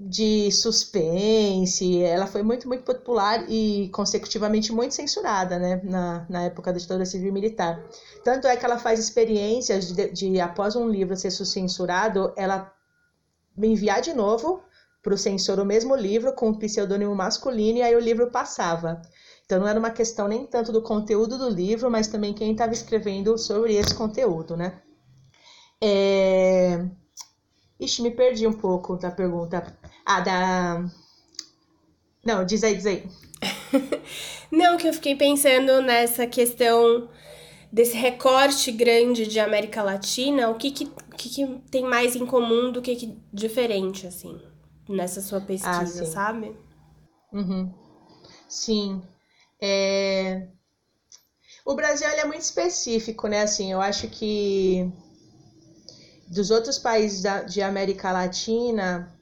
[0.00, 6.72] de suspense, ela foi muito, muito popular e consecutivamente muito censurada, né, na, na época
[6.72, 7.82] da ditadura civil militar.
[8.24, 12.72] Tanto é que ela faz experiências de, de após um livro ser censurado, ela
[13.56, 14.62] enviar de novo
[15.02, 19.00] para o censor o mesmo livro com um pseudônimo masculino e aí o livro passava.
[19.44, 22.72] Então não era uma questão nem tanto do conteúdo do livro, mas também quem estava
[22.72, 24.80] escrevendo sobre esse conteúdo, né?
[25.80, 26.86] É...
[27.82, 29.76] Ixi, me perdi um pouco da pergunta.
[30.06, 30.84] Ah, da.
[32.24, 33.08] Não, diz aí, diz aí.
[34.52, 37.08] Não, que eu fiquei pensando nessa questão
[37.72, 42.24] desse recorte grande de América Latina, o que, que, o que, que tem mais em
[42.24, 44.40] comum do que, que diferente, assim,
[44.88, 46.54] nessa sua pesquisa, ah, sabe?
[47.32, 47.72] Uhum.
[48.48, 49.02] Sim.
[49.60, 50.46] É...
[51.64, 53.42] O Brasil é muito específico, né?
[53.42, 54.92] Assim, eu acho que
[56.32, 59.12] dos outros países da, de América Latina,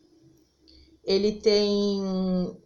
[1.05, 2.01] ele tem,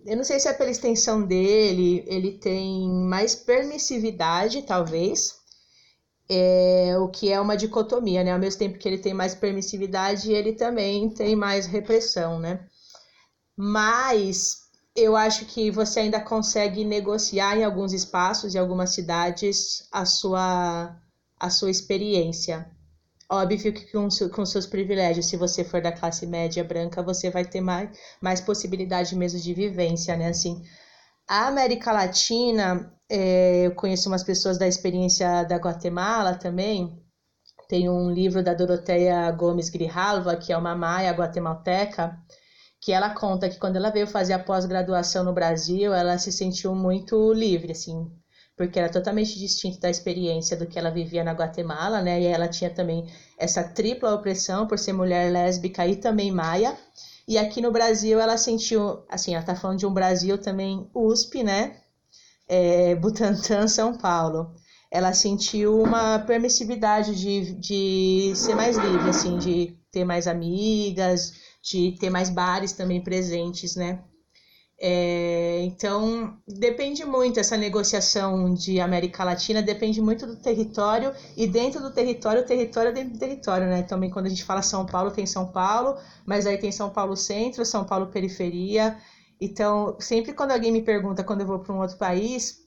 [0.04, 5.34] eu não sei se é pela extensão dele, ele tem mais permissividade, talvez,
[6.28, 8.32] é, o que é uma dicotomia, né?
[8.32, 12.66] Ao mesmo tempo que ele tem mais permissividade, ele também tem mais repressão, né?
[13.56, 20.04] Mas eu acho que você ainda consegue negociar em alguns espaços, em algumas cidades, a
[20.04, 20.94] sua,
[21.40, 22.73] a sua experiência.
[23.34, 27.44] Óbvio que com, com seus privilégios, se você for da classe média branca, você vai
[27.44, 30.28] ter mais, mais possibilidade mesmo de vivência, né?
[30.28, 30.62] Assim,
[31.28, 36.96] a América Latina, é, eu conheço umas pessoas da experiência da Guatemala também.
[37.68, 42.16] Tem um livro da Doroteia Gomes Grijalva, que é uma maia guatemalteca,
[42.80, 46.74] que ela conta que quando ela veio fazer a pós-graduação no Brasil, ela se sentiu
[46.74, 48.06] muito livre, assim,
[48.56, 52.20] porque era totalmente distinto da experiência do que ela vivia na Guatemala, né?
[52.20, 53.06] E ela tinha também
[53.38, 56.76] essa tripla opressão por ser mulher lésbica e também maia.
[57.26, 61.42] E aqui no Brasil ela sentiu, assim, ela tá falando de um Brasil também USP,
[61.42, 61.80] né?
[62.48, 64.54] É, Butantã, São Paulo.
[64.90, 71.96] Ela sentiu uma permissividade de, de ser mais livre, assim, de ter mais amigas, de
[71.98, 74.04] ter mais bares também presentes, né?
[74.78, 81.80] É, então, depende muito, essa negociação de América Latina depende muito do território, e dentro
[81.80, 83.82] do território, o território é dentro do território, né?
[83.82, 87.16] Também quando a gente fala São Paulo, tem São Paulo, mas aí tem São Paulo
[87.16, 88.98] Centro, São Paulo Periferia.
[89.40, 92.58] Então, sempre quando alguém me pergunta quando eu vou para um outro país,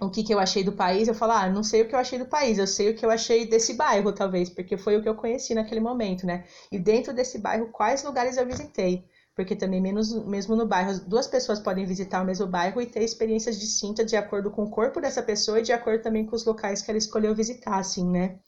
[0.00, 1.98] o que, que eu achei do país, eu falo, ah, não sei o que eu
[1.98, 5.02] achei do país, eu sei o que eu achei desse bairro, talvez, porque foi o
[5.02, 6.44] que eu conheci naquele momento, né?
[6.72, 9.04] E dentro desse bairro, quais lugares eu visitei?
[9.40, 13.02] Porque também menos, mesmo no bairro, duas pessoas podem visitar o mesmo bairro e ter
[13.02, 16.44] experiências distintas de acordo com o corpo dessa pessoa e de acordo também com os
[16.44, 18.38] locais que ela escolheu visitar, assim, né?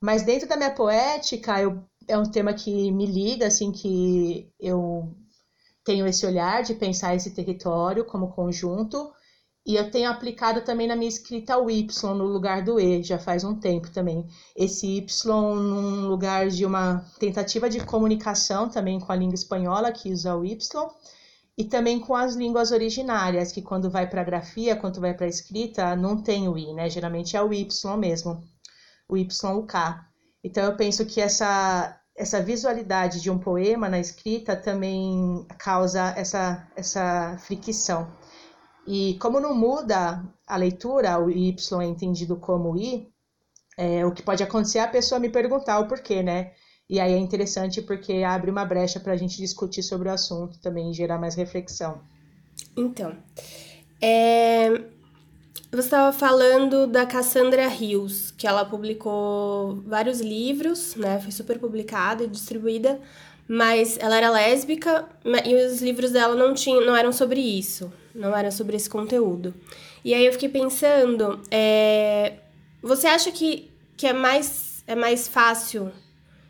[0.00, 5.14] Mas dentro da minha poética, eu, é um tema que me liga, assim, que eu
[5.84, 9.12] tenho esse olhar de pensar esse território como conjunto
[9.66, 13.18] E eu tenho aplicado também na minha escrita o Y no lugar do E, já
[13.18, 14.24] faz um tempo também.
[14.54, 20.12] Esse Y num lugar de uma tentativa de comunicação também com a língua espanhola, que
[20.12, 20.88] usa o Y,
[21.58, 25.26] e também com as línguas originárias, que quando vai para a grafia, quando vai para
[25.26, 26.88] a escrita, não tem o I, né?
[26.88, 28.44] Geralmente é o Y mesmo,
[29.08, 30.06] o Y, o K.
[30.44, 36.68] Então eu penso que essa, essa visualidade de um poema na escrita também causa essa,
[36.76, 38.06] essa fricção.
[38.86, 43.08] E como não muda a leitura, o Y é entendido como I,
[43.76, 46.52] é, o que pode acontecer é a pessoa me perguntar o porquê, né?
[46.88, 50.58] E aí é interessante porque abre uma brecha para a gente discutir sobre o assunto
[50.60, 52.00] também e gerar mais reflexão.
[52.76, 53.16] Então,
[54.00, 54.70] é...
[55.70, 61.18] você estava falando da Cassandra Rios, que ela publicou vários livros, né?
[61.20, 63.00] Foi super publicada e distribuída,
[63.48, 65.08] mas ela era lésbica
[65.44, 69.54] e os livros dela não tinham, não eram sobre isso, não era sobre esse conteúdo.
[70.04, 72.34] E aí eu fiquei pensando, é,
[72.82, 75.90] você acha que, que é, mais, é mais fácil,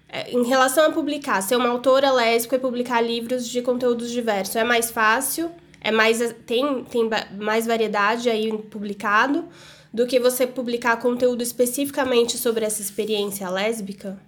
[0.08, 4.56] é, em relação a publicar, ser uma autora lésbica e publicar livros de conteúdos diversos,
[4.56, 5.50] é mais fácil,
[5.80, 9.44] é mais, tem, tem mais variedade aí publicado,
[9.92, 14.18] do que você publicar conteúdo especificamente sobre essa experiência lésbica?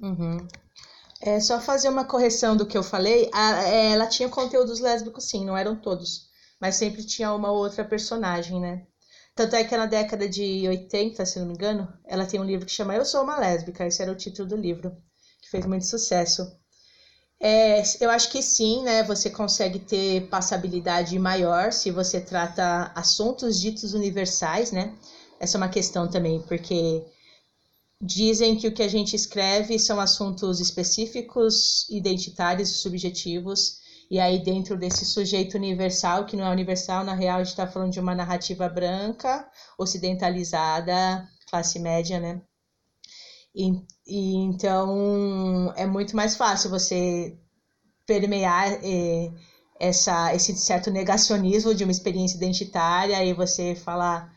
[0.00, 0.46] Uhum.
[1.24, 3.30] É só fazer uma correção do que eu falei.
[3.32, 6.28] A, é, ela tinha conteúdos lésbicos, sim, não eram todos.
[6.60, 8.84] Mas sempre tinha uma outra personagem, né?
[9.34, 12.66] Tanto é que na década de 80, se não me engano, ela tem um livro
[12.66, 13.86] que chama Eu Sou uma Lésbica.
[13.86, 14.96] Esse era o título do livro,
[15.40, 16.42] que fez muito sucesso.
[17.40, 19.04] É, eu acho que sim, né?
[19.04, 24.92] Você consegue ter passabilidade maior se você trata assuntos ditos universais, né?
[25.40, 27.04] Essa é uma questão também, porque
[28.02, 33.80] dizem que o que a gente escreve são assuntos específicos, identitários e subjetivos.
[34.10, 37.66] E aí, dentro desse sujeito universal, que não é universal, na real, a gente está
[37.66, 42.42] falando de uma narrativa branca, ocidentalizada, classe média, né?
[43.54, 43.70] E,
[44.06, 47.38] e então é muito mais fácil você
[48.06, 49.30] permear eh,
[49.78, 54.32] essa, esse certo negacionismo de uma experiência identitária e você falar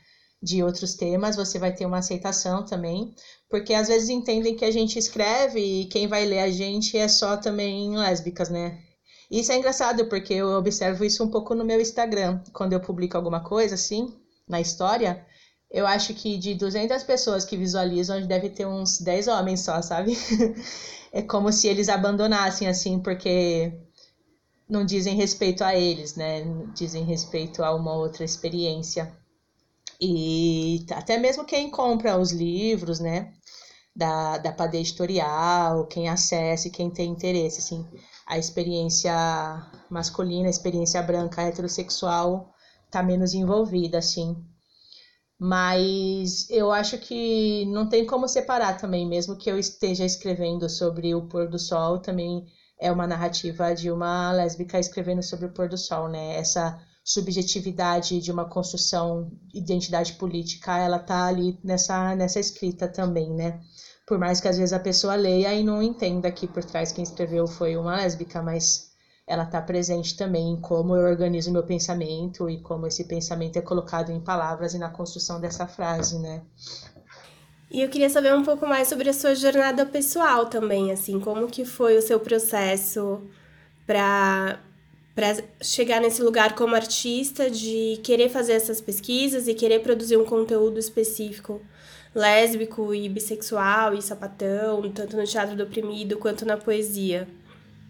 [0.45, 3.13] de outros temas, você vai ter uma aceitação também,
[3.49, 7.07] porque às vezes entendem que a gente escreve e quem vai ler a gente é
[7.07, 8.79] só também lésbicas, né?
[9.29, 13.17] Isso é engraçado porque eu observo isso um pouco no meu Instagram, quando eu publico
[13.17, 14.13] alguma coisa assim,
[14.47, 15.25] na história,
[15.71, 20.15] eu acho que de 200 pessoas que visualizam, deve ter uns 10 homens só, sabe?
[21.11, 23.73] é como se eles abandonassem assim, porque
[24.69, 26.43] não dizem respeito a eles, né?
[26.75, 29.11] Dizem respeito a uma outra experiência.
[29.99, 33.33] E até mesmo quem compra os livros, né?
[33.95, 37.85] Da, da Padê Editorial, quem acessa e quem tem interesse, assim,
[38.27, 39.13] a experiência
[39.89, 42.53] masculina, a experiência branca, heterossexual,
[42.91, 44.35] tá menos envolvida, assim.
[45.39, 51.13] Mas eu acho que não tem como separar também, mesmo que eu esteja escrevendo sobre
[51.13, 52.45] o pôr do sol, também
[52.79, 56.35] é uma narrativa de uma lésbica escrevendo sobre o pôr do sol, né?
[56.35, 63.61] Essa subjetividade de uma construção identidade política, ela tá ali nessa, nessa escrita também, né?
[64.07, 67.03] Por mais que às vezes a pessoa leia e não entenda que por trás quem
[67.03, 68.91] escreveu foi uma lésbica, mas
[69.27, 73.61] ela tá presente também em como eu organizo meu pensamento e como esse pensamento é
[73.61, 76.41] colocado em palavras e na construção dessa frase, né?
[77.69, 81.47] E eu queria saber um pouco mais sobre a sua jornada pessoal também, assim, como
[81.47, 83.21] que foi o seu processo
[83.85, 84.59] para
[85.15, 90.25] para chegar nesse lugar como artista de querer fazer essas pesquisas e querer produzir um
[90.25, 91.61] conteúdo específico
[92.15, 97.27] lésbico e bissexual e sapatão, tanto no teatro do oprimido quanto na poesia.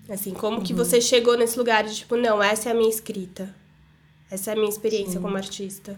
[0.10, 0.64] Assim, como uhum.
[0.64, 3.54] que você chegou nesse lugar de tipo, não, essa é a minha escrita.
[4.30, 5.22] Essa é a minha experiência Sim.
[5.22, 5.98] como artista.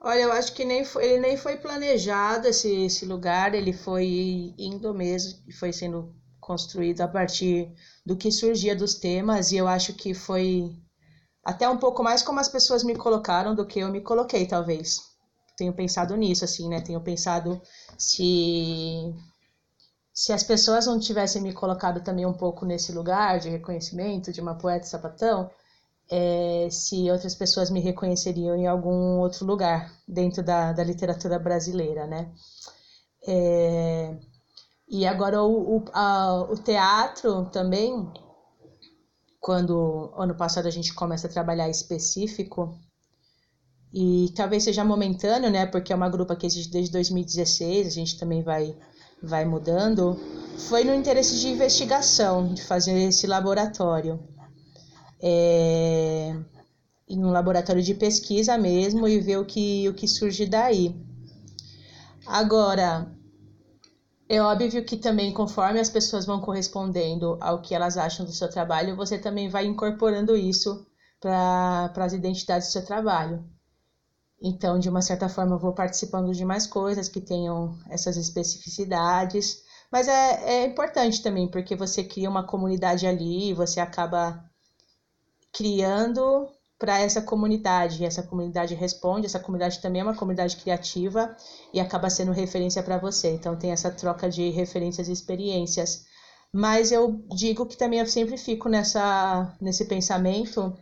[0.00, 4.52] Olha, eu acho que nem foi, ele nem foi planejado esse, esse lugar, ele foi
[4.58, 7.70] indo mesmo, foi sendo construído a partir
[8.04, 10.74] do que surgia dos temas, e eu acho que foi
[11.44, 15.00] até um pouco mais como as pessoas me colocaram do que eu me coloquei, talvez.
[15.56, 16.80] Tenho pensado nisso, assim, né?
[16.80, 17.60] Tenho pensado
[17.98, 19.14] se
[20.14, 24.40] se as pessoas não tivessem me colocado também um pouco nesse lugar de reconhecimento de
[24.40, 25.50] uma poeta sapatão,
[26.10, 32.06] é, se outras pessoas me reconheceriam em algum outro lugar dentro da, da literatura brasileira,
[32.06, 32.30] né?
[33.26, 34.16] É,
[34.92, 38.12] e agora o, o, a, o teatro também,
[39.40, 42.78] quando ano passado a gente começa a trabalhar específico,
[43.90, 45.64] e talvez seja momentâneo, né?
[45.64, 48.76] Porque é uma grupa que existe desde 2016, a gente também vai,
[49.22, 50.20] vai mudando.
[50.68, 54.20] Foi no interesse de investigação, de fazer esse laboratório.
[55.22, 56.36] É,
[57.08, 60.94] um laboratório de pesquisa mesmo e ver o que, o que surge daí.
[62.26, 63.10] Agora,
[64.34, 68.48] é óbvio que também, conforme as pessoas vão correspondendo ao que elas acham do seu
[68.48, 70.86] trabalho, você também vai incorporando isso
[71.20, 73.44] para as identidades do seu trabalho.
[74.40, 79.62] Então, de uma certa forma, eu vou participando de mais coisas que tenham essas especificidades.
[79.90, 84.42] Mas é, é importante também, porque você cria uma comunidade ali, você acaba
[85.52, 86.48] criando
[86.82, 88.04] para essa comunidade.
[88.04, 91.36] Essa comunidade responde, essa comunidade também é uma comunidade criativa
[91.72, 93.30] e acaba sendo referência para você.
[93.30, 96.04] Então tem essa troca de referências e experiências.
[96.52, 100.76] Mas eu digo que também eu sempre fico nessa nesse pensamento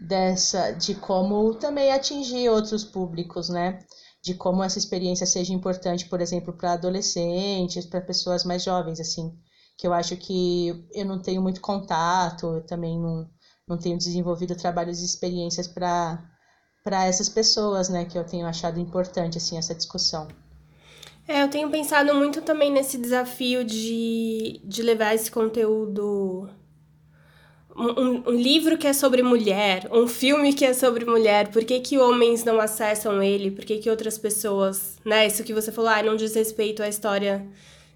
[0.00, 3.78] dessa de como também atingir outros públicos, né?
[4.24, 9.32] De como essa experiência seja importante, por exemplo, para adolescentes, para pessoas mais jovens, assim,
[9.78, 13.28] que eu acho que eu não tenho muito contato, eu também não
[13.70, 16.22] não tenho desenvolvido trabalhos e experiências para
[16.82, 20.26] para essas pessoas, né, que eu tenho achado importante assim essa discussão.
[21.28, 26.48] É, eu tenho pensado muito também nesse desafio de, de levar esse conteúdo
[27.76, 31.80] um, um, livro que é sobre mulher, um filme que é sobre mulher, por que,
[31.80, 35.26] que homens não acessam ele, por que, que outras pessoas, né?
[35.26, 37.46] Isso que você falou, ah, não diz respeito à história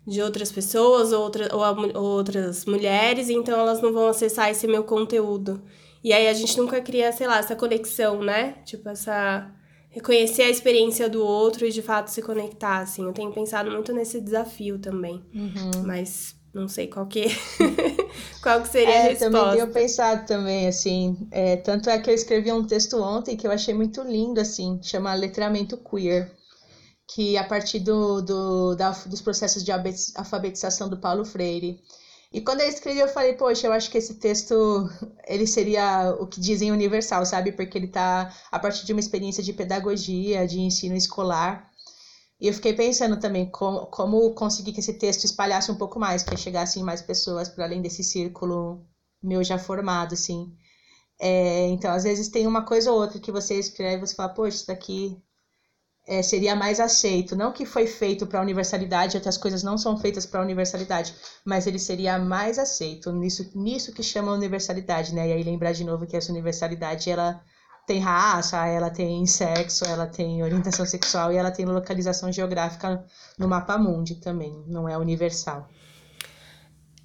[0.06, 4.50] de outras pessoas ou, outra, ou, a, ou outras mulheres, então elas não vão acessar
[4.50, 5.62] esse meu conteúdo.
[6.02, 8.56] E aí a gente nunca cria, sei lá, essa conexão, né?
[8.64, 9.50] Tipo, essa.
[9.88, 13.04] Reconhecer a experiência do outro e de fato se conectar, assim.
[13.04, 15.24] Eu tenho pensado muito nesse desafio também.
[15.32, 15.84] Uhum.
[15.86, 17.26] Mas não sei qual que,
[18.42, 19.30] qual que seria é, a resposta.
[19.30, 21.28] também tenho pensado também, assim.
[21.30, 24.80] É, tanto é que eu escrevi um texto ontem que eu achei muito lindo, assim,
[24.82, 26.30] chama Letramento Queer
[27.06, 31.82] que a partir do, do, da, dos processos de alfabetização do Paulo Freire.
[32.32, 34.88] E quando eu escrevi, eu falei, poxa, eu acho que esse texto,
[35.26, 37.52] ele seria o que dizem universal, sabe?
[37.52, 41.70] Porque ele está a partir de uma experiência de pedagogia, de ensino escolar.
[42.40, 46.24] E eu fiquei pensando também como, como conseguir que esse texto espalhasse um pouco mais,
[46.24, 48.84] que chegassem mais pessoas para além desse círculo
[49.22, 50.52] meu já formado, assim.
[51.20, 54.56] É, então, às vezes tem uma coisa ou outra que você escreve, você fala, poxa,
[54.56, 55.16] isso daqui
[56.06, 57.34] é, seria mais aceito.
[57.34, 61.14] Não que foi feito para a universalidade, outras coisas não são feitas para a universalidade,
[61.44, 65.28] mas ele seria mais aceito nisso, nisso que chama universalidade, né?
[65.28, 67.42] E aí lembrar de novo que essa universalidade ela
[67.86, 73.04] tem raça, ela tem sexo, ela tem orientação sexual e ela tem localização geográfica
[73.38, 75.68] no mapa mundi também, não é universal.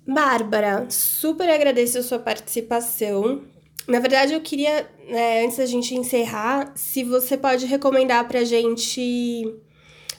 [0.07, 3.43] Bárbara, super agradeço a sua participação.
[3.89, 9.51] Na verdade, eu queria, né, antes da gente encerrar, se você pode recomendar pra gente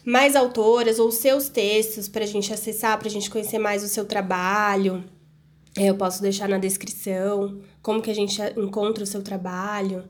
[0.04, 5.04] mais autoras ou seus textos pra gente acessar, pra gente conhecer mais o seu trabalho.
[5.78, 10.04] É, eu posso deixar na descrição como que a gente encontra o seu trabalho.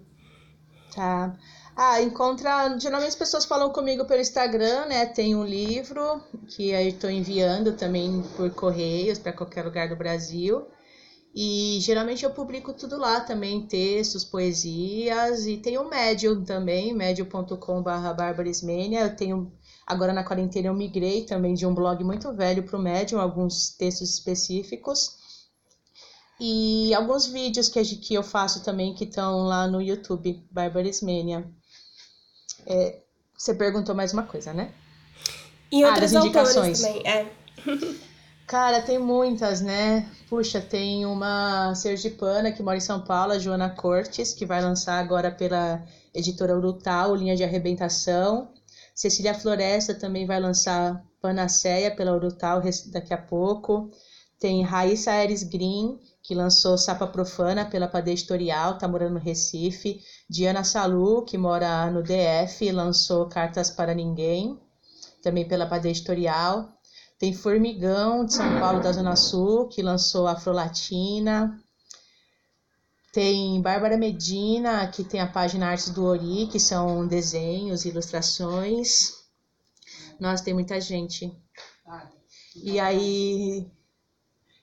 [0.94, 1.36] Tá.
[1.76, 2.78] Ah, encontra.
[2.78, 5.04] Geralmente as pessoas falam comigo pelo Instagram, né?
[5.04, 10.66] Tem um livro que eu estou enviando também por correios para qualquer lugar do Brasil.
[11.34, 18.14] E geralmente eu publico tudo lá também, textos, poesias, e tem o Medium também, medium.com.br
[18.16, 19.02] barbarismenia.
[19.02, 19.52] Eu tenho,
[19.86, 23.70] agora na quarentena eu migrei também de um blog muito velho para o Medium, alguns
[23.70, 25.18] textos específicos.
[26.40, 31.48] E alguns vídeos que, que eu faço também que estão lá no YouTube, Barbarismania.
[32.66, 32.98] É,
[33.36, 34.72] você perguntou mais uma coisa, né?
[35.70, 36.80] E outras ah, indicações.
[36.80, 37.32] também, é.
[38.50, 40.10] Cara, tem muitas, né?
[40.28, 44.98] Puxa, tem uma sergipana que mora em São Paulo, a Joana Cortes, que vai lançar
[44.98, 45.80] agora pela
[46.12, 48.50] editora Urutau, Linha de Arrebentação.
[48.92, 53.88] Cecília Floresta também vai lançar Panaceia pela Urutau daqui a pouco.
[54.40, 60.00] Tem Raíssa Aires Green, que lançou Sapa Profana pela Padê Editorial, tá morando no Recife.
[60.28, 64.58] Diana Salu, que mora no DF, lançou Cartas para Ninguém,
[65.22, 66.79] também pela Padê Editorial.
[67.20, 71.62] Tem Formigão, de São Paulo, da Zona Sul, que lançou Afrolatina.
[73.12, 79.12] Tem Bárbara Medina, que tem a página Artes do Ori, que são desenhos, ilustrações.
[80.18, 81.30] Nossa, tem muita gente.
[82.56, 83.70] E aí.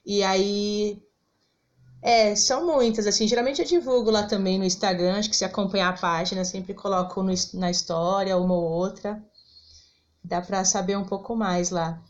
[0.03, 0.99] E aí.
[2.01, 3.28] É, são muitas, assim.
[3.28, 7.22] Geralmente eu divulgo lá também no Instagram, acho que se acompanhar a página, sempre coloco
[7.22, 9.24] no, na história uma ou outra.
[10.24, 12.01] Dá para saber um pouco mais lá.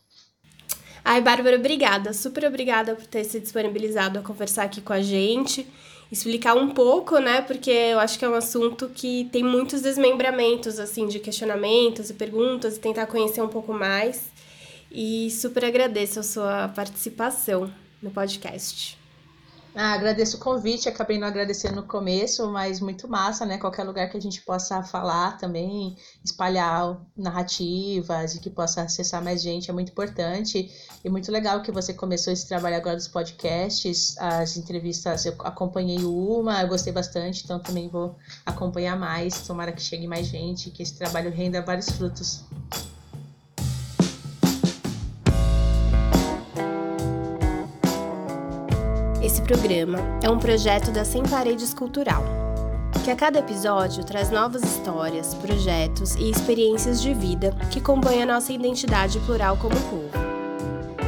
[1.09, 5.65] Ai, Bárbara, obrigada, super obrigada por ter se disponibilizado a conversar aqui com a gente,
[6.11, 7.39] explicar um pouco, né?
[7.39, 12.13] Porque eu acho que é um assunto que tem muitos desmembramentos, assim, de questionamentos e
[12.13, 14.29] perguntas, e tentar conhecer um pouco mais.
[14.91, 17.71] E super agradeço a sua participação
[18.03, 18.97] no podcast.
[19.79, 23.59] Ah, agradeço o convite, acabei não agradecendo no começo, mas muito massa, né?
[23.59, 29.39] Qualquer lugar que a gente possa falar também, espalhar narrativas e que possa acessar mais
[29.39, 30.71] gente é muito importante.
[31.05, 36.03] E muito legal que você começou esse trabalho agora dos podcasts, as entrevistas, eu acompanhei
[36.03, 39.41] uma, eu gostei bastante, então também vou acompanhar mais.
[39.45, 42.43] Tomara que chegue mais gente, que esse trabalho renda vários frutos.
[49.27, 52.23] Esse programa é um projeto da Sem Paredes Cultural,
[53.03, 58.25] que a cada episódio traz novas histórias, projetos e experiências de vida que compõem a
[58.25, 60.09] nossa identidade plural como povo.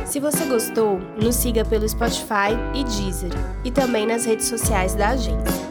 [0.06, 3.32] Se você gostou, nos siga pelo Spotify e Deezer
[3.64, 5.69] e também nas redes sociais da agência.